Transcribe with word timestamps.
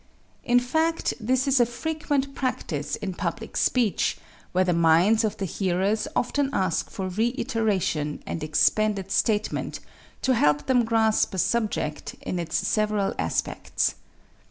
In 0.43 0.59
fact, 0.59 1.13
this 1.19 1.47
is 1.47 1.59
a 1.59 1.65
frequent 1.67 2.33
practise 2.33 2.95
in 2.95 3.13
public 3.13 3.55
speech, 3.55 4.17
where 4.51 4.63
the 4.63 4.73
minds 4.73 5.23
of 5.23 5.37
the 5.37 5.45
hearers 5.45 6.07
often 6.15 6.49
ask 6.53 6.89
for 6.89 7.07
reiteration 7.07 8.23
and 8.25 8.43
expanded 8.43 9.11
statement 9.11 9.79
to 10.23 10.33
help 10.33 10.65
them 10.65 10.85
grasp 10.85 11.35
a 11.35 11.37
subject 11.37 12.15
in 12.21 12.39
its 12.39 12.67
several 12.67 13.13
aspects. 13.19 13.93